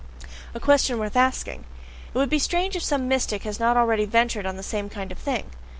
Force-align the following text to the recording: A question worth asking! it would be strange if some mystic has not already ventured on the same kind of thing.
A 0.55 0.59
question 0.59 0.97
worth 0.97 1.15
asking! 1.15 1.63
it 2.11 2.17
would 2.17 2.27
be 2.31 2.39
strange 2.39 2.75
if 2.75 2.81
some 2.81 3.07
mystic 3.07 3.43
has 3.43 3.59
not 3.59 3.77
already 3.77 4.05
ventured 4.05 4.47
on 4.47 4.57
the 4.57 4.63
same 4.63 4.89
kind 4.89 5.11
of 5.11 5.19
thing. 5.19 5.51